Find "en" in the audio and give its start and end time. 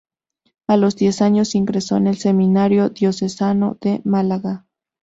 1.97-2.07